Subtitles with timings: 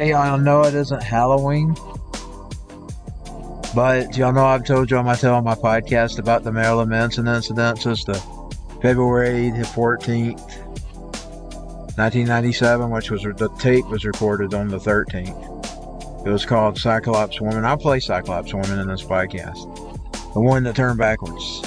[0.00, 1.74] Hey, y'all know it isn't Halloween,
[3.74, 7.28] but y'all know I've told y'all my tell on my podcast about the Marilyn Manson
[7.28, 8.14] incident since the
[8.80, 10.40] February 14th,
[11.98, 16.26] 1997, which was the tape was recorded on the 13th.
[16.26, 17.66] It was called Cyclops Woman.
[17.66, 21.62] I'll play Cyclops Woman in this podcast, the one that turned backwards.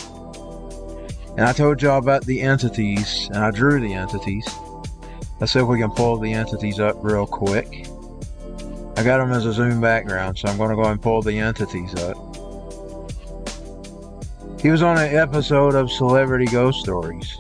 [1.38, 4.48] And I told y'all about the entities, and I drew the entities.
[5.40, 7.83] Let's see if we can pull the entities up real quick.
[8.96, 11.40] I got them as a zoom background, so I'm going to go and pull the
[11.40, 12.16] entities up.
[14.62, 17.38] He was on an episode of Celebrity Ghost Stories.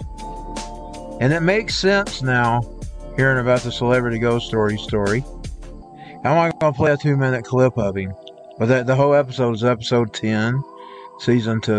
[1.21, 2.61] And it makes sense now,
[3.15, 5.23] hearing about the Celebrity Ghost Story story.
[6.25, 8.13] I'm not going to play a two minute clip of him,
[8.57, 10.61] but the, the whole episode is episode 10,
[11.19, 11.71] season 2.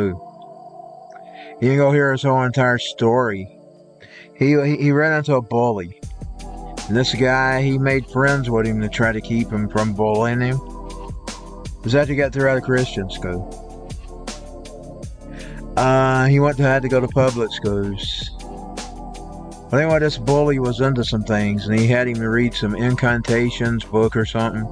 [1.61, 3.48] You can go hear his whole entire story.
[4.37, 6.01] He, he, he ran into a bully
[6.89, 10.41] and this guy, he made friends with him to try to keep him from bullying
[10.41, 10.59] him.
[11.83, 13.61] Was after he got through out of Christian school.
[15.77, 18.31] Uh, he went to had to go to public schools.
[19.71, 23.85] Think what this bully was into some things, and he had him read some incantations
[23.85, 24.65] book or something.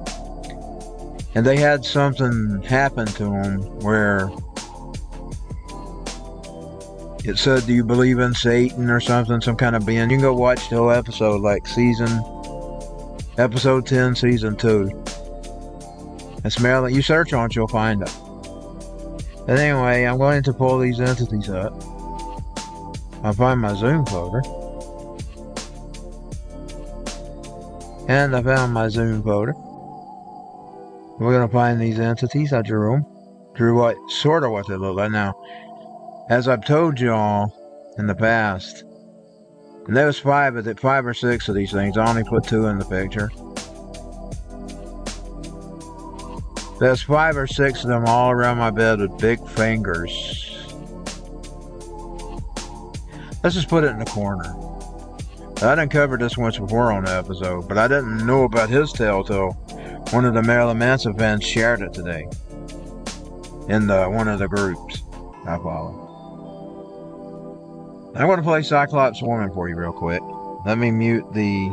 [1.35, 4.29] And they had something happen to him where
[7.23, 9.39] it said, Do you believe in Satan or something?
[9.41, 10.09] Some kind of being.
[10.09, 12.09] You can go watch the whole episode, like season,
[13.37, 15.03] episode 10, season 2.
[16.43, 16.93] It's Marilyn.
[16.93, 18.11] You search on it, you'll find it.
[19.45, 21.73] But anyway, I'm going to pull these entities up.
[23.23, 24.41] I'll find my Zoom folder.
[28.09, 29.53] And I found my Zoom folder.
[31.19, 32.51] We're going to find these entities.
[32.51, 33.05] I drew them.
[33.53, 35.11] Drew what, sort of what they look like.
[35.11, 35.35] Now,
[36.29, 37.51] as I've told y'all
[37.97, 38.83] in the past,
[39.87, 41.97] and there was five the five or six of these things.
[41.97, 43.29] I only put two in the picture.
[46.79, 50.49] There's five or six of them all around my bed with big fingers.
[53.43, 54.55] Let's just put it in the corner.
[55.61, 58.91] I didn't cover this once before on the episode, but I didn't know about his
[58.91, 59.51] tale till
[60.11, 62.27] one of the Marilyn Manson fans shared it today
[63.69, 65.03] in the one of the groups
[65.45, 66.02] I follow.
[68.15, 70.21] I'm going to play Cyclops Woman for you real quick.
[70.67, 71.69] Let me mute the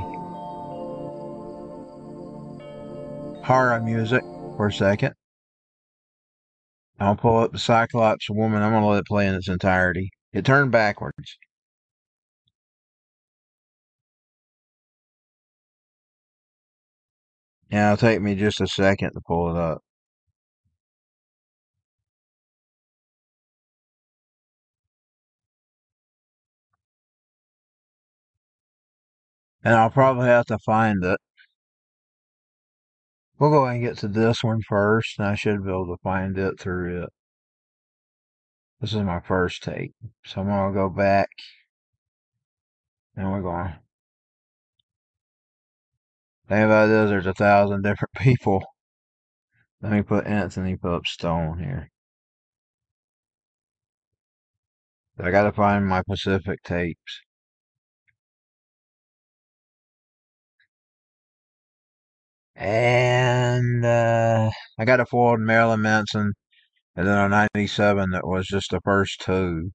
[3.44, 4.22] horror music
[4.56, 5.12] for a second.
[6.98, 8.62] I'll pull up the Cyclops Woman.
[8.62, 10.10] I'm going to let it play in its entirety.
[10.32, 11.36] It turned backwards.
[17.70, 19.82] Now it'll take me just a second to pull it up.
[29.62, 31.18] And I'll probably have to find it.
[33.38, 36.02] We'll go ahead and get to this one first, and I should be able to
[36.02, 37.10] find it through it.
[38.80, 39.92] This is my first take.
[40.24, 41.28] So I'm going to go back,
[43.16, 43.74] and we're going.
[46.48, 48.64] Think about this, there's a thousand different people.
[49.82, 51.90] Let me put Anthony Phillips Stone here.
[55.22, 57.20] I gotta find my Pacific tapes.
[62.60, 66.34] And uh, I got a Ford Marilyn Manson
[66.94, 69.70] and then a 97 that was just the first two.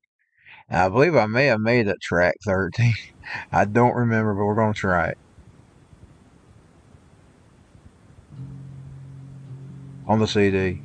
[0.70, 2.94] And I believe I may have made it track 13.
[3.52, 5.18] I don't remember, but we're going to try it.
[10.08, 10.80] On the CD.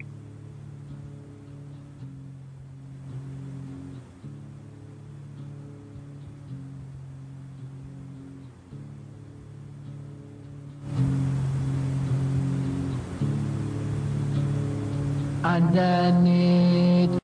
[15.45, 17.20] Underneath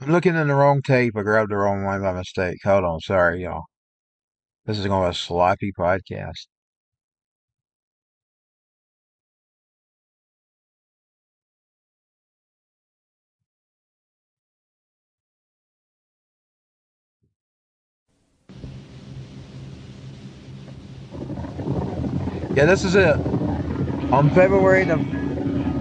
[0.00, 1.16] I'm looking in the wrong tape.
[1.16, 2.58] I grabbed the wrong one by mistake.
[2.64, 3.00] Hold on.
[3.00, 3.64] Sorry, y'all.
[4.66, 6.46] This is going to be a sloppy podcast.
[22.54, 23.16] Yeah, this is it.
[24.12, 24.98] On February the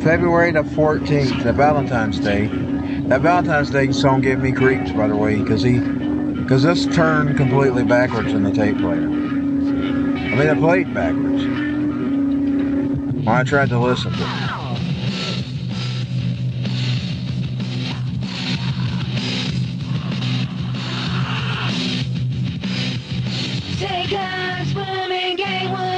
[0.01, 2.47] February the 14th, the Valentine's Day.
[3.07, 7.35] That Valentine's Day song gave me creeps, by the way, because he, because this turned
[7.35, 9.03] completely backwards in the tape player.
[9.03, 11.43] I mean, it played backwards.
[11.43, 14.29] When I tried to listen to it.
[23.79, 25.92] Take us swimming game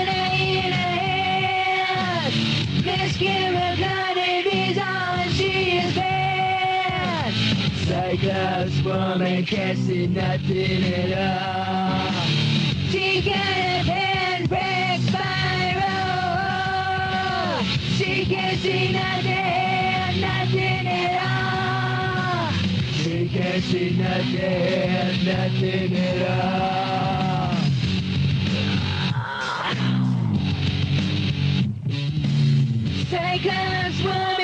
[8.96, 12.14] Swimming can't see nothing at all.
[12.90, 16.06] She got a handbrake spiral.
[17.98, 22.54] She can't see nothing, nothing at all.
[23.04, 27.52] She can't see nothing, nothing at all.
[33.10, 34.35] Take us woman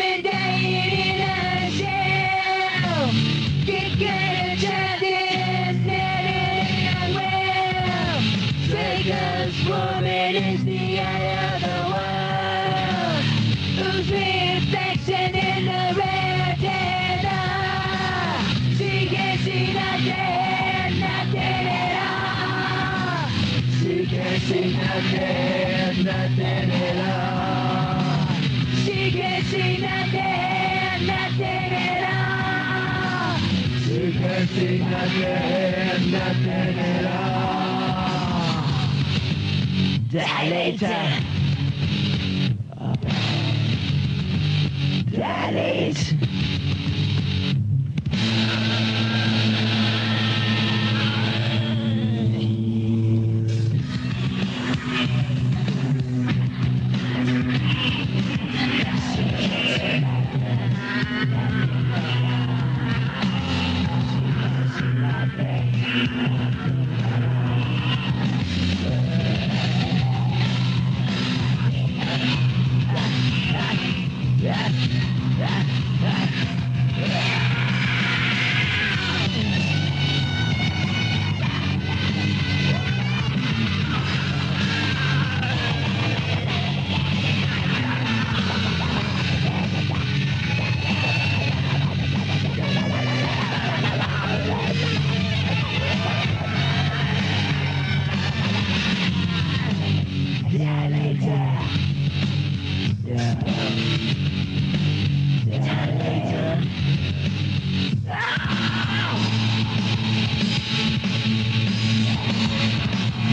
[40.77, 41.30] Dilate.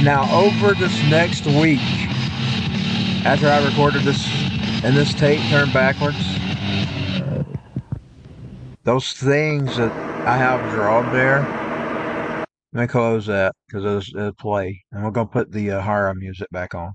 [0.09, 1.83] Now, over this next week,
[3.27, 4.27] after I recorded this
[4.83, 6.17] and this tape turned backwards,
[8.85, 9.93] those things that
[10.27, 11.43] I have drawn there,
[12.73, 14.83] let me close that because it'll, play.
[14.93, 15.81] And we're to put the uh,
[16.15, 16.95] music back on.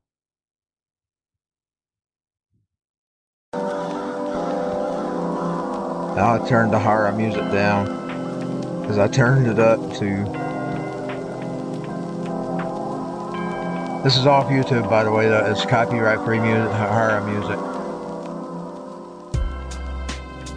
[6.16, 10.43] Now I turned the horror music down because I turned it up to
[14.04, 15.28] This is off YouTube, by the way.
[15.28, 17.58] It's copyright-free music, horror music.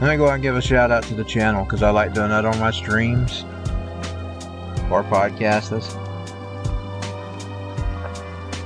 [0.00, 2.30] Let me go and give a shout out to the channel because I like doing
[2.30, 3.44] that on my streams
[4.90, 5.94] or podcasts.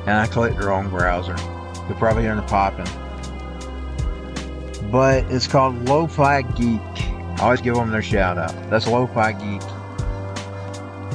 [0.07, 1.37] And I clicked the wrong browser.
[1.87, 2.89] You're probably hearing the popping.
[4.91, 6.81] But it's called Lo-Fi Geek.
[6.81, 8.55] I always give them their shout out.
[8.71, 9.63] That's Lo-Fi Geek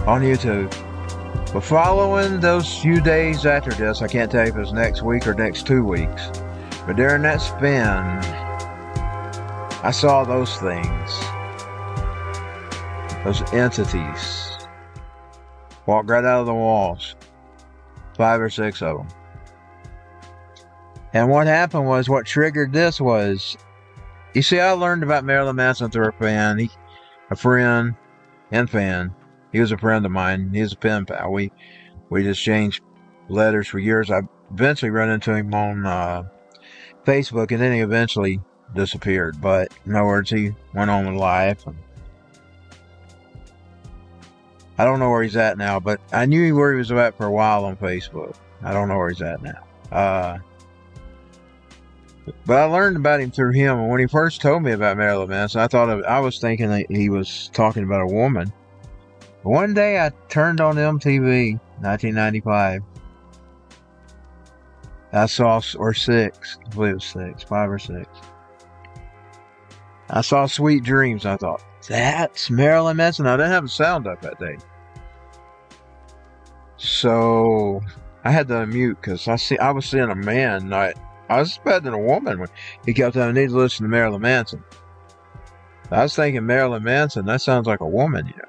[0.05, 0.71] on YouTube.
[1.55, 5.33] But following those few days after this, I can't tell if was next week or
[5.33, 6.29] next two weeks,
[6.85, 7.79] but during that spin,
[9.81, 11.21] I saw those things,
[13.23, 14.67] those entities,
[15.85, 17.15] walk right out of the walls,
[18.17, 19.07] five or six of them.
[21.13, 23.55] And what happened was, what triggered this was,
[24.33, 26.69] you see, I learned about Marilyn Manson through a fan,
[27.31, 27.95] a friend
[28.51, 29.15] and fan
[29.55, 30.51] he was a friend of mine.
[30.53, 31.31] He was a pen pal.
[31.31, 31.49] We
[32.09, 32.83] we just exchanged
[33.29, 34.11] letters for years.
[34.11, 34.19] I
[34.51, 36.23] eventually run into him on uh,
[37.05, 38.41] Facebook, and then he eventually
[38.73, 39.39] disappeared.
[39.39, 41.65] But in other words, he went on with life.
[41.67, 41.77] And
[44.77, 47.25] I don't know where he's at now, but I knew where he was at for
[47.25, 48.35] a while on Facebook.
[48.61, 49.63] I don't know where he's at now.
[49.89, 50.37] Uh,
[52.45, 53.87] but I learned about him through him.
[53.87, 56.91] When he first told me about Marilyn Manson, I thought of, I was thinking that
[56.91, 58.51] he was talking about a woman.
[59.45, 62.81] One day I turned on MTV, 1995.
[65.13, 68.09] I saw, or six, I believe it was six, five or six.
[70.09, 71.27] I saw Sweet Dreams.
[71.27, 73.27] I thought, that's Marilyn Manson.
[73.27, 74.57] I didn't have a sound up that day.
[76.77, 77.81] So
[78.23, 80.73] I had to unmute because I see I was seeing a man.
[80.73, 80.95] I,
[81.29, 82.47] I was expecting a woman
[82.83, 84.63] he kept me, I need to listen to Marilyn Manson.
[85.91, 88.44] I was thinking Marilyn Manson, that sounds like a woman, you know.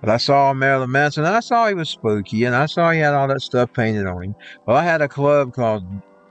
[0.00, 3.00] But I saw Marilyn Manson, and I saw he was spooky, and I saw he
[3.00, 4.34] had all that stuff painted on him.
[4.66, 5.84] Well, I had a club called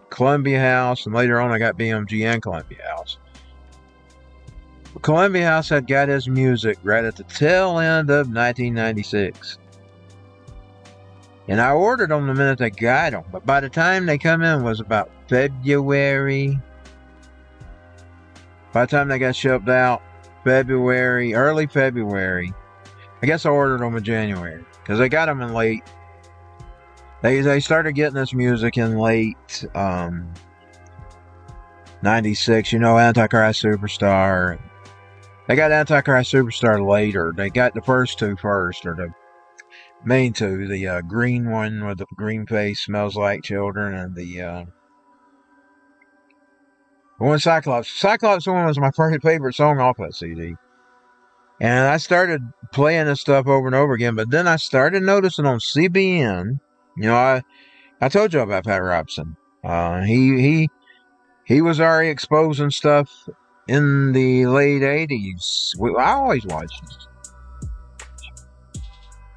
[0.10, 3.18] Columbia House, and later on I got BMG and Columbia House.
[5.04, 9.60] Columbia House had got his music right at the tail end of 1996.
[11.48, 13.24] And I ordered them the minute they got them.
[13.32, 16.60] But by the time they come in was about February.
[18.72, 20.02] By the time they got shipped out,
[20.44, 22.54] February, early February.
[23.22, 25.84] I guess I ordered them in January because I got them in late.
[27.22, 30.34] They they started getting this music in late um,
[32.02, 32.72] '96.
[32.72, 34.60] You know, Antichrist Superstar.
[35.48, 37.34] They got Antichrist Superstar later.
[37.36, 39.12] They got the first two first, or the
[40.06, 40.68] main two.
[40.68, 44.66] The uh, green one with the green face smells like children, and the uh,
[47.18, 47.92] one Cyclops.
[47.92, 50.56] Cyclops one was my favorite song off that CD.
[51.62, 55.46] And I started playing this stuff over and over again, but then I started noticing
[55.46, 56.60] on CBN.
[56.98, 57.42] You know, I
[58.02, 59.36] I told you about Pat Robertson.
[59.64, 60.70] Uh, he he
[61.46, 63.12] he was already exposing stuff
[63.68, 65.72] in the late '80s.
[65.78, 67.08] We, I always watched this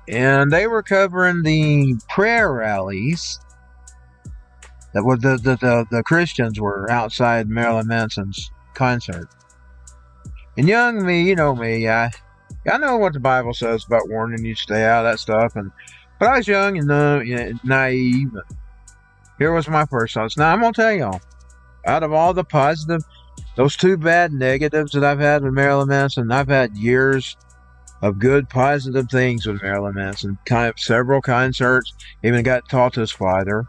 [0.08, 3.38] and they were covering the prayer rallies
[4.94, 9.28] that were the, the, the, the Christians were outside Marilyn Manson's concert.
[10.56, 12.10] And young me, you know me, I
[12.70, 15.56] I know what the Bible says about warning you to stay out of that stuff,
[15.56, 15.70] and
[16.18, 17.20] but I was young and uh,
[17.64, 18.30] naive.
[19.38, 20.36] Here was my first thoughts.
[20.36, 21.20] Now I'm gonna tell y'all,
[21.86, 23.02] out of all the positive,
[23.56, 27.36] those two bad negatives that I've had with Marilyn Manson, I've had years
[28.02, 30.38] of good positive things with Marilyn Manson.
[30.44, 31.92] Kind of several concerts,
[32.22, 33.64] even got taught his father.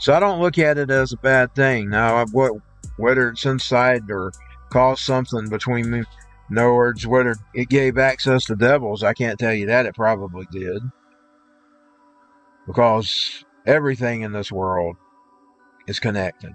[0.00, 1.88] So I don't look at it as a bad thing.
[1.88, 2.52] Now, what
[2.96, 4.32] whether it's inside or
[4.70, 6.02] caused something between me,
[6.56, 9.86] other words, whether it gave access to devils, I can't tell you that.
[9.86, 10.82] It probably did.
[12.66, 14.96] Because everything in this world
[15.86, 16.52] is connected.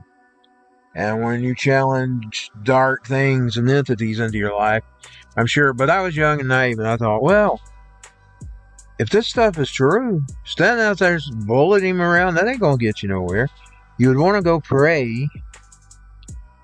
[0.95, 4.83] And when you challenge dark things and entities into your life,
[5.35, 7.59] I'm sure, but I was young and naive, and I thought, well,
[8.99, 13.01] if this stuff is true, standing out there bulleting him around, that ain't gonna get
[13.01, 13.49] you nowhere.
[13.97, 15.27] You would want to go pray.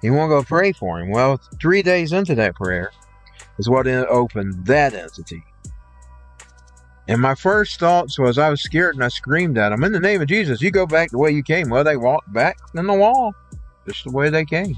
[0.01, 1.12] You won't go pray for him.
[1.12, 2.91] Well, three days into that prayer
[3.58, 5.44] is what opened that entity.
[7.08, 10.00] And my first thoughts was I was scared and I screamed at him, In the
[10.00, 11.70] name of Jesus, you go back the way you came.
[11.70, 13.34] Well, they walked back in the wall,
[13.88, 14.75] just the way they came.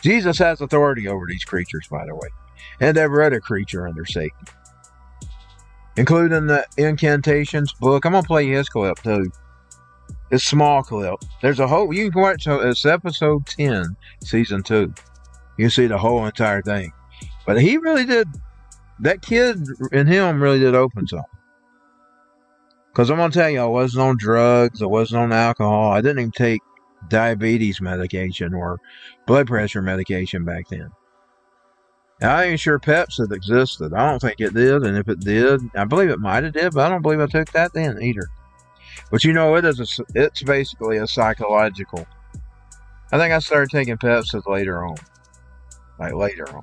[0.00, 2.28] Jesus has authority over these creatures, by the way
[2.80, 4.30] and every other creature under Satan,
[5.96, 8.04] including the Incantations book.
[8.04, 9.30] I'm gonna play his clip too.
[10.30, 11.20] It's small clip.
[11.40, 11.92] There's a whole.
[11.94, 12.46] You can watch.
[12.46, 14.92] It's episode ten, season two.
[15.56, 16.92] You can see the whole entire thing.
[17.46, 18.28] But he really did.
[19.00, 21.26] That kid and him really did open something.
[22.92, 24.82] Because I'm gonna tell you, I wasn't on drugs.
[24.82, 25.92] I wasn't on alcohol.
[25.92, 26.60] I didn't even take
[27.08, 28.80] diabetes medication or
[29.26, 30.90] blood pressure medication back then.
[32.22, 33.92] I ain't sure Pepcid existed.
[33.92, 36.72] I don't think it did, and if it did, I believe it might have did,
[36.72, 38.28] but I don't believe I took that then either.
[39.10, 42.06] But you know, it is a, it's basically a psychological.
[43.12, 44.96] I think I started taking Pepcid later on,
[45.98, 46.62] like later on.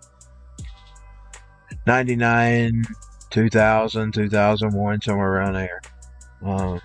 [1.88, 2.84] 99,
[3.30, 5.82] 2000, 2001, somewhere around there.
[6.46, 6.82] Um,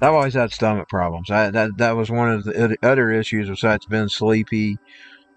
[0.00, 1.30] I've always had stomach problems.
[1.30, 4.76] I, that that was one of the other issues besides being sleepy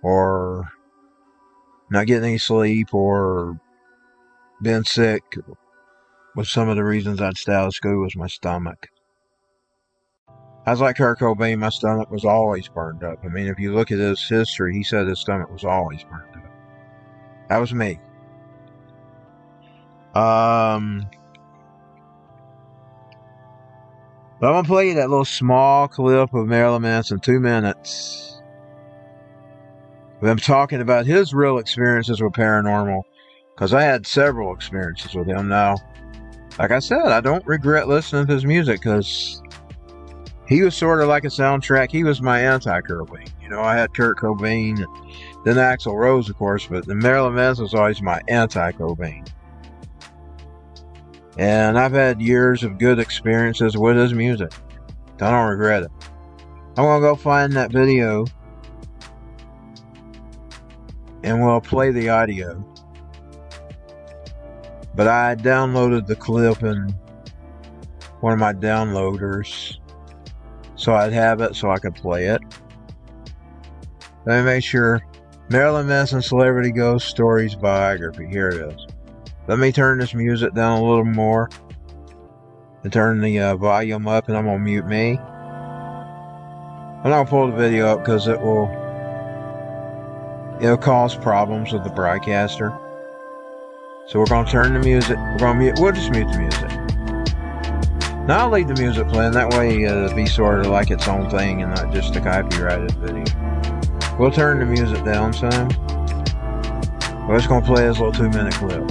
[0.01, 0.69] or
[1.89, 3.59] not getting any sleep or
[4.61, 5.23] being sick
[6.37, 8.87] was some of the reasons I'd stay out of school was my stomach.
[10.65, 13.19] I was like Kurt Cobain, my stomach was always burned up.
[13.25, 16.35] I mean, if you look at his history, he said his stomach was always burned
[16.35, 16.51] up.
[17.49, 17.99] That was me.
[20.13, 21.07] Um,
[24.39, 28.27] but I'm gonna play you that little small clip of Marilyn Manson, two minutes
[30.21, 33.03] them talking about his real experiences with paranormal.
[33.53, 35.47] because I had several experiences with him.
[35.47, 35.77] Now,
[36.59, 39.41] like I said, I don't regret listening to his music because
[40.47, 41.91] he was sort of like a soundtrack.
[41.91, 43.29] He was my anti-Kurt Cobain.
[43.41, 44.77] You know, I had Kurt Cobain,
[45.45, 49.27] then Axl Rose, of course, but the Marilyn Manson was always my anti-Cobain.
[51.37, 54.51] And I've had years of good experiences with his music.
[55.21, 55.91] I don't regret it.
[56.77, 58.25] I'm gonna go find that video
[61.23, 62.63] and we'll play the audio.
[64.97, 66.89] But I downloaded the clip in
[68.19, 69.77] one of my downloaders
[70.75, 72.41] so I'd have it so I could play it.
[74.25, 75.03] Let me make sure
[75.49, 78.27] Marilyn Manson Celebrity Ghost Stories biography.
[78.27, 78.87] Here it is.
[79.47, 81.49] Let me turn this music down a little more
[82.83, 85.19] and turn the uh, volume up, and I'm gonna mute me.
[86.97, 88.67] And gonna pull the video up because it will
[90.59, 92.75] it'll cause problems with the broadcaster.
[94.07, 95.17] So we're gonna turn the music.
[95.17, 95.79] We're gonna mute.
[95.79, 96.69] We'll just mute the music.
[98.25, 99.33] Now I'll leave the music playing.
[99.33, 102.21] That way uh, it'll be sort of like its own thing and not just a
[102.21, 103.25] copyrighted video.
[104.17, 105.67] We'll turn the music down some.
[107.27, 108.89] We're just gonna play this little two minute clip.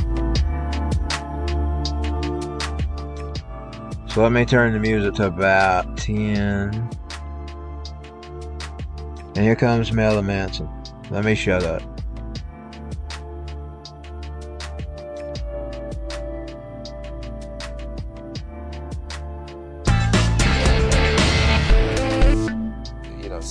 [4.10, 6.90] So let me turn the music to about 10.
[9.34, 10.68] And here comes Marilyn Manson.
[11.10, 11.95] Let me shut up.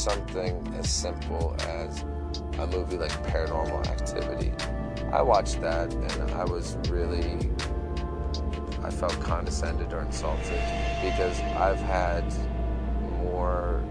[0.06, 2.04] Something as simple as
[2.60, 4.54] a movie like Paranormal Activity.
[5.12, 7.50] I watched that and I was really,
[8.84, 10.62] I felt condescended or insulted
[11.02, 12.24] because I've had
[13.24, 13.84] more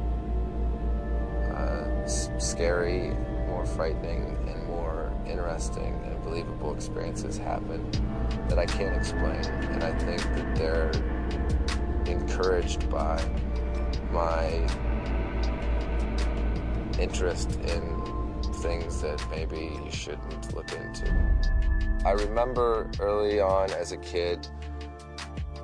[1.53, 3.09] uh, scary,
[3.49, 7.91] more frightening, and more interesting and believable experiences happen
[8.49, 9.45] that I can't explain.
[9.73, 10.93] And I think that they're
[12.07, 13.21] encouraged by
[14.13, 14.65] my
[16.99, 18.05] interest in
[18.55, 21.13] things that maybe you shouldn't look into.
[22.05, 24.47] I remember early on as a kid,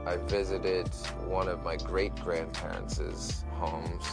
[0.07, 0.89] I visited
[1.27, 4.07] one of my great grandparents' homes,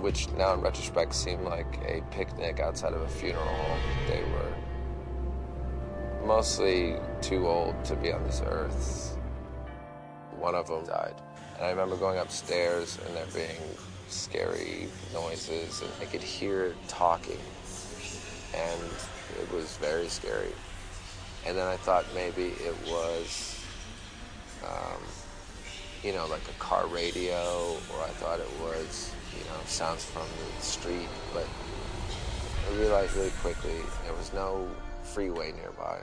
[0.00, 3.80] which now in retrospect seemed like a picnic outside of a funeral home.
[4.06, 4.54] They were
[6.26, 9.18] mostly too old to be on this earth.
[10.38, 11.14] One of them died.
[11.56, 13.56] And I remember going upstairs and there being
[14.08, 17.40] scary noises, and I could hear talking,
[18.54, 18.80] and
[19.40, 20.52] it was very scary.
[21.46, 23.60] And then I thought maybe it was,
[24.64, 25.02] um,
[26.02, 30.26] you know, like a car radio, or I thought it was, you know, sounds from
[30.56, 31.46] the street, but
[32.66, 34.68] I realized really quickly there was no
[35.02, 36.00] freeway nearby.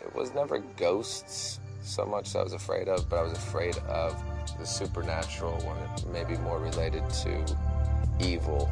[0.00, 3.76] It was never ghosts so much that I was afraid of, but I was afraid
[3.88, 4.20] of
[4.58, 7.56] the supernatural one, maybe more related to
[8.20, 8.70] evil.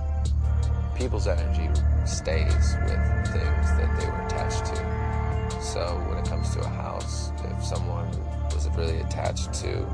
[0.96, 1.68] People's energy
[2.06, 5.62] stays with things that they were attached to.
[5.62, 8.08] So when it comes to a house, if someone
[8.54, 9.86] was really attached to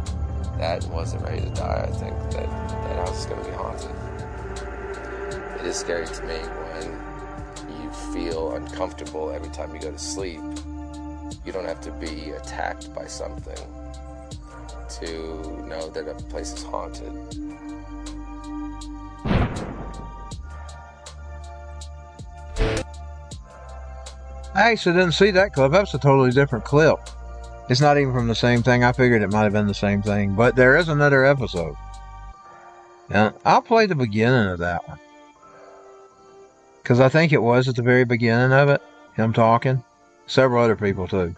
[0.59, 3.57] that and wasn't ready to die, I think that that house is going to be
[3.57, 3.91] haunted.
[5.61, 10.41] It is scary to me when you feel uncomfortable every time you go to sleep.
[11.49, 13.57] You don't have to be attacked by something
[15.01, 17.11] to know that a place is haunted.
[24.55, 25.73] I actually didn't see that clip.
[25.73, 26.99] That's a totally different clip.
[27.71, 28.85] It's not even from the same thing.
[28.85, 31.77] I figured it might have been the same thing, but there is another episode.
[33.09, 34.99] And I'll play the beginning of that one.
[36.83, 38.83] Because I think it was at the very beginning of it,
[39.15, 39.83] him talking.
[40.29, 41.35] Several other people, too.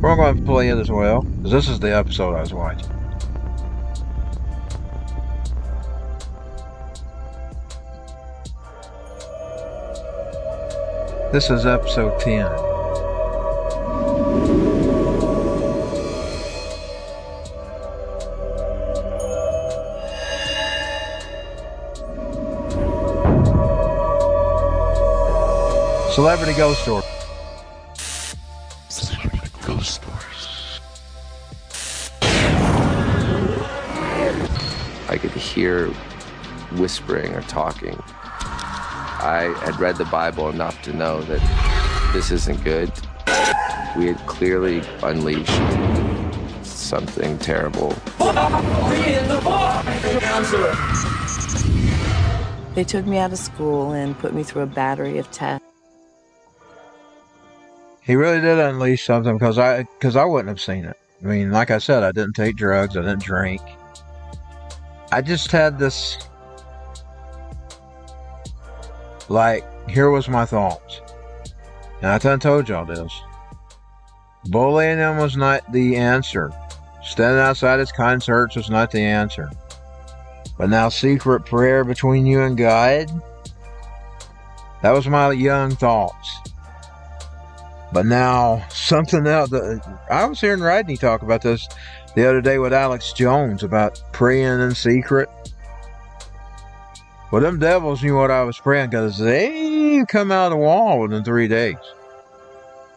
[0.00, 2.88] We're going to play it as well, because this is the episode I was watching.
[11.32, 12.46] This is episode 10.
[26.12, 27.02] Celebrity Ghost Story.
[35.52, 35.88] Hear
[36.78, 38.00] whispering or talking.
[38.08, 42.90] I had read the Bible enough to know that this isn't good.
[43.96, 45.50] We had clearly unleashed
[46.64, 47.90] something terrible.
[52.74, 55.66] They took me out of school and put me through a battery of tests.
[58.00, 60.96] He really did unleash something because I because I wouldn't have seen it.
[61.22, 63.60] I mean, like I said, I didn't take drugs, I didn't drink.
[65.12, 66.16] I just had this
[69.28, 71.02] like here was my thoughts.
[72.00, 73.12] And I done told y'all this.
[74.46, 76.50] Bullying him was not the answer.
[77.04, 79.50] Standing outside his concerts was not the answer.
[80.56, 83.10] But now secret prayer between you and God?
[84.82, 86.38] That was my young thoughts.
[87.92, 89.52] But now something else.
[90.10, 91.68] I was hearing Rodney talk about this
[92.14, 95.28] the other day with Alex Jones about praying in secret.
[97.30, 101.00] Well, them devils knew what I was praying because they come out of the wall
[101.00, 101.76] within three days.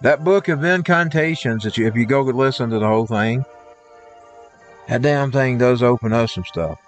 [0.01, 3.45] That book of incantations, that you, if you go listen to the whole thing,
[4.87, 6.79] that damn thing does open up some stuff.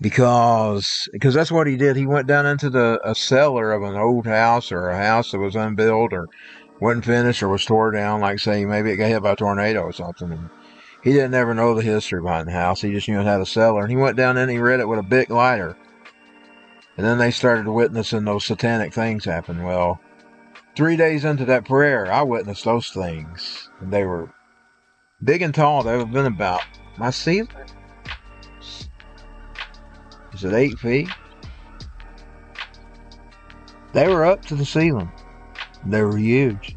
[0.00, 1.96] Because, because that's what he did.
[1.96, 5.38] He went down into the a cellar of an old house or a house that
[5.38, 6.28] was unbuilt or
[6.80, 8.20] wasn't finished or was tore down.
[8.20, 10.32] Like say maybe it got hit by a tornado or something.
[10.32, 10.50] And
[11.02, 12.80] he didn't ever know the history behind the house.
[12.80, 13.82] He just knew it had a cellar.
[13.82, 15.76] And he went down and he read it with a big lighter.
[16.96, 19.64] And then they started witnessing those satanic things happen.
[19.64, 20.00] Well,
[20.76, 23.68] three days into that prayer, I witnessed those things.
[23.80, 24.32] And they were
[25.22, 25.82] big and tall.
[25.82, 26.62] They have been about
[26.96, 27.48] my ceiling.
[30.32, 31.08] Is it eight feet?
[33.92, 35.12] They were up to the ceiling.
[35.86, 36.76] They were huge.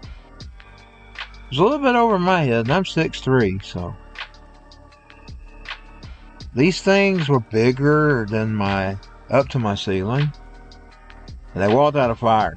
[0.00, 3.94] It was a little bit over my head, and I'm six three, so.
[6.54, 8.96] These things were bigger than my,
[9.30, 10.32] up to my ceiling.
[11.54, 12.56] And they walked out of fire.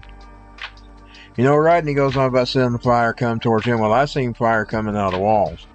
[1.35, 3.79] You know, Rodney goes on about seeing the fire come towards him.
[3.79, 5.67] Well, I seen fire coming out of walls.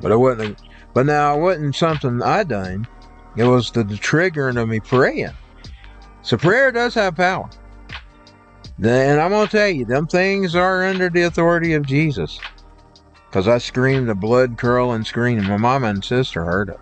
[0.00, 0.60] But it wasn't,
[0.94, 2.86] but now it wasn't something I done.
[3.36, 5.32] It was the, the triggering of me praying.
[6.22, 7.50] So prayer does have power.
[8.82, 12.40] And I'm to tell you, them things are under the authority of Jesus.
[13.28, 15.44] Because I screamed a blood curdling scream.
[15.44, 16.80] My mama and sister heard it.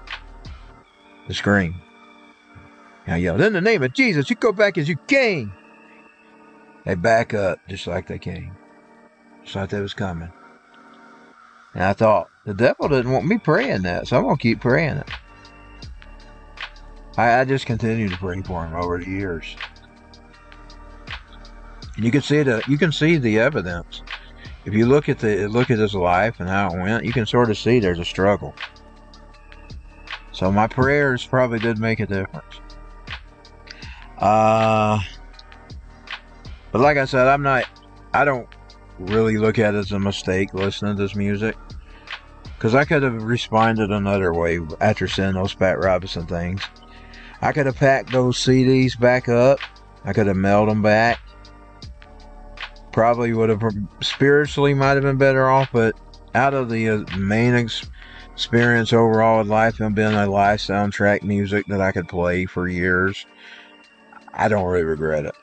[1.27, 1.81] The scream.
[3.07, 5.53] I yelled, In the name of Jesus, you go back as you came.
[6.85, 8.57] They back up just like they came.
[9.43, 10.33] Just like they was coming.
[11.75, 14.99] And I thought, the devil didn't want me praying that, so I'm to keep praying
[14.99, 15.11] it.
[17.17, 19.57] I, I just continued to pray for him over the years.
[21.97, 24.03] And you can see the you can see the evidence.
[24.65, 27.27] If you look at the look at his life and how it went, you can
[27.27, 28.55] sort of see there's a struggle.
[30.33, 32.61] So my prayers probably did make a difference.
[34.19, 35.01] Uh
[36.73, 37.65] but like I said, I'm not
[38.13, 38.49] I don't
[38.99, 41.57] really look at it as a mistake listening to this music.
[42.59, 46.63] Cause I could have responded another way after seeing those Pat Robertson things.
[47.41, 49.61] I could have packed those CDs back up.
[50.05, 51.21] I could have mailed them back.
[52.97, 53.61] Probably would have
[54.01, 56.01] spiritually might have been better off, but
[56.35, 57.91] out of the uh, main ex-
[58.33, 62.69] experience overall in life and being a live soundtrack music that I could play for
[62.69, 63.27] years,
[64.33, 65.35] I don't really regret it.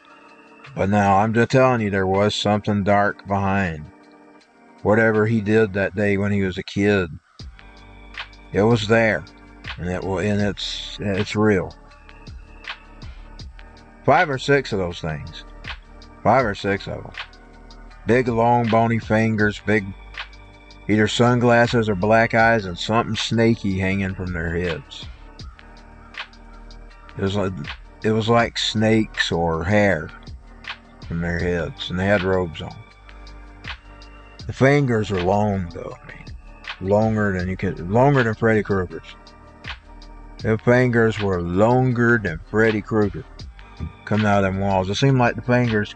[0.76, 3.86] But now I'm just telling you, there was something dark behind
[4.82, 7.12] whatever he did that day when he was a kid.
[8.52, 9.24] It was there,
[9.78, 11.72] and it will, and it's it's real.
[14.06, 15.46] Five or six of those things.
[16.24, 17.12] Five or six of them.
[18.06, 19.86] Big, long, bony fingers, big,
[20.90, 25.06] either sunglasses or black eyes, and something snaky hanging from their heads.
[27.18, 27.54] It was like,
[28.04, 30.10] it was like snakes or hair
[31.08, 32.76] from their heads, and they had robes on.
[34.46, 35.96] The fingers were long, though.
[36.04, 39.16] I mean, longer than you could, longer than Freddy Krueger's.
[40.40, 43.24] The fingers were longer than Freddy Krueger
[44.04, 44.90] coming out of them walls.
[44.90, 45.96] It seemed like the fingers,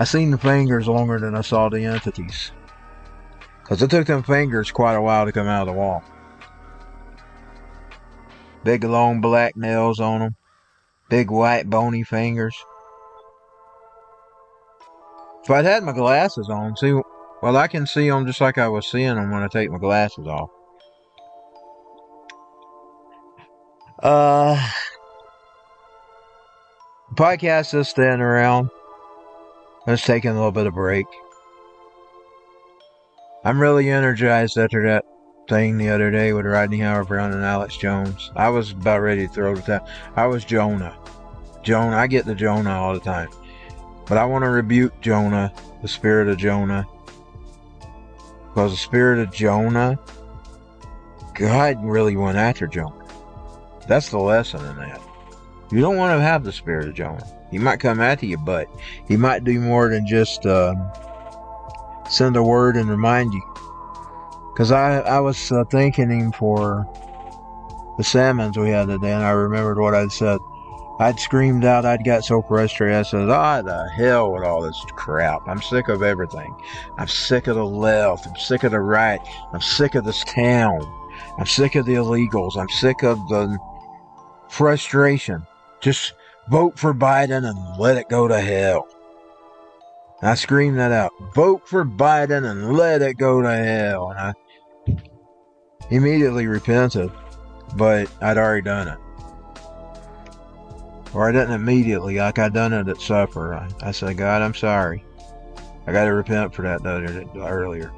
[0.00, 2.52] I seen the fingers longer than I saw the entities.
[3.62, 6.02] Because it took them fingers quite a while to come out of the wall.
[8.64, 10.36] Big long black nails on them.
[11.10, 12.56] Big white bony fingers.
[15.44, 16.92] If I'd had my glasses on, see,
[17.42, 19.78] well, I can see them just like I was seeing them when I take my
[19.78, 20.48] glasses off.
[24.02, 24.66] Uh,
[27.16, 28.70] podcast is staying around.
[29.90, 31.04] Let's take a little bit of break.
[33.42, 35.04] I'm really energized after that
[35.48, 38.30] thing the other day with Rodney Howard-Browne and Alex Jones.
[38.36, 39.88] I was about ready to throw the towel.
[40.14, 40.96] I was Jonah.
[41.64, 41.96] Jonah.
[41.96, 43.30] I get the Jonah all the time.
[44.06, 46.86] But I want to rebuke Jonah, the spirit of Jonah.
[48.46, 49.98] Because the spirit of Jonah,
[51.34, 53.08] God really went after Jonah.
[53.88, 55.02] That's the lesson in that.
[55.72, 57.39] You don't want to have the spirit of Jonah.
[57.50, 58.68] He might come after you, but
[59.06, 60.74] he might do more than just uh,
[62.08, 63.42] send a word and remind you.
[64.52, 66.86] Because I, I was uh, thanking him for
[67.96, 70.38] the salmons we had today, and I remembered what I'd said.
[71.00, 72.94] I'd screamed out, I'd got so frustrated.
[72.94, 75.40] I said, Ah, the hell with all this crap.
[75.46, 76.54] I'm sick of everything.
[76.98, 78.26] I'm sick of the left.
[78.26, 79.18] I'm sick of the right.
[79.54, 80.80] I'm sick of this town.
[81.38, 82.58] I'm sick of the illegals.
[82.58, 83.58] I'm sick of the
[84.50, 85.46] frustration.
[85.80, 86.12] Just
[86.50, 88.88] vote for Biden and let it go to hell.
[90.22, 91.12] I screamed that out.
[91.34, 94.10] Vote for Biden and let it go to hell.
[94.10, 94.34] And I
[95.90, 97.10] immediately repented,
[97.76, 98.98] but I'd already done it.
[101.14, 103.54] Or I didn't immediately, like I done it at supper.
[103.54, 105.04] I, I said, God, I'm sorry.
[105.86, 107.00] I got to repent for that though.
[107.40, 107.92] earlier.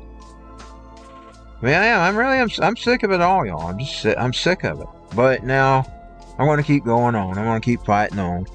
[1.60, 2.00] I mean, I am.
[2.00, 2.38] I'm really.
[2.38, 2.50] I'm.
[2.60, 3.68] I'm sick of it all, y'all.
[3.68, 4.04] I'm just.
[4.04, 4.86] I'm sick of it.
[5.14, 5.84] But now,
[6.38, 7.38] I'm going to keep going on.
[7.38, 8.46] I'm going to keep fighting on.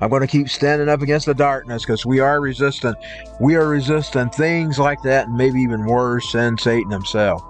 [0.00, 2.96] I'm going to keep standing up against the darkness because we are resistant.
[3.40, 7.42] We are resistant things like that, and maybe even worse than Satan himself.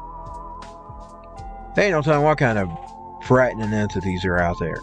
[1.75, 2.71] They ain't no telling what kind of
[3.25, 4.79] frightening entities are out there.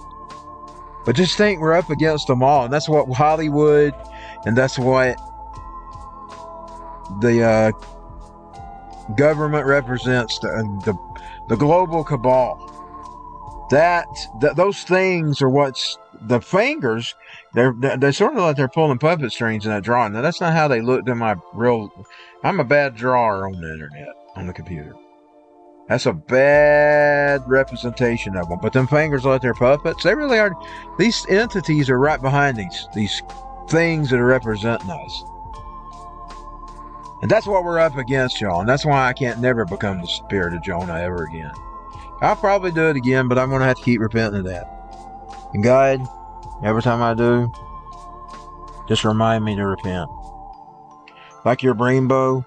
[1.05, 3.93] But just think we're up against them all, and that's what Hollywood,
[4.45, 5.17] and that's what
[7.19, 7.71] the uh,
[9.15, 10.47] government represents the,
[10.85, 10.93] the
[11.49, 12.69] the global cabal.
[13.69, 14.05] That,
[14.41, 17.15] that those things are what's the fingers.
[17.53, 20.13] They're they're sort of like they're pulling puppet strings in that drawing.
[20.13, 21.91] Now that's not how they looked in my real.
[22.43, 24.93] I'm a bad drawer on the internet on the computer.
[25.89, 28.59] That's a bad representation of them.
[28.61, 30.03] But them fingers are like they're puppets.
[30.03, 30.53] They really are.
[30.97, 33.21] These entities are right behind these these
[33.69, 35.23] things that are representing us.
[37.21, 38.59] And that's what we're up against, y'all.
[38.59, 41.53] And that's why I can't never become the spirit of Jonah ever again.
[42.23, 44.65] I'll probably do it again, but I'm going to have to keep repenting of that.
[45.53, 46.01] And God,
[46.63, 47.51] every time I do,
[48.87, 50.09] just remind me to repent.
[51.45, 52.45] Like your rainbow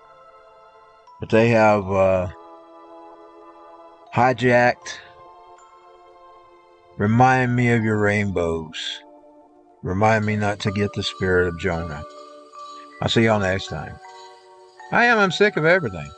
[1.20, 2.28] but they have uh,
[4.14, 4.98] hijacked.
[6.98, 9.00] Remind me of your rainbows.
[9.82, 12.02] Remind me not to get the spirit of Jonah.
[13.00, 13.94] I'll see y'all next time.
[14.92, 15.18] I am.
[15.18, 16.10] I'm sick of everything.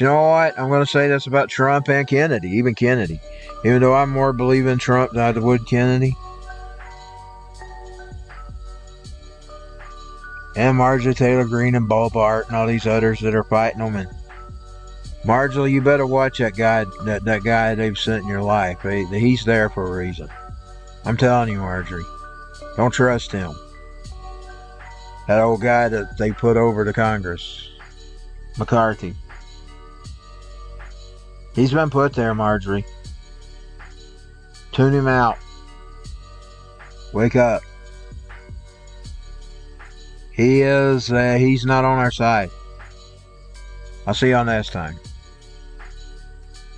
[0.00, 0.58] You know what?
[0.58, 3.20] I'm going to say this about Trump and Kennedy, even Kennedy.
[3.64, 6.14] Even though I'm more believing Trump than I would Kennedy.
[10.56, 13.96] And Marjorie Taylor Greene and Bob Hart and all these others that are fighting them.
[13.96, 14.08] And
[15.24, 18.82] Marjorie, you better watch that guy, that, that guy they've sent in your life.
[18.82, 20.28] He, he's there for a reason.
[21.04, 22.04] I'm telling you, Marjorie.
[22.76, 23.52] Don't trust him.
[25.26, 27.68] That old guy that they put over to Congress,
[28.58, 29.14] McCarthy.
[31.54, 32.84] He's been put there, Marjorie.
[34.72, 35.38] Tune him out.
[37.12, 37.62] Wake up.
[40.32, 42.50] He is, uh, he's not on our side.
[44.06, 44.98] I'll see y'all next time.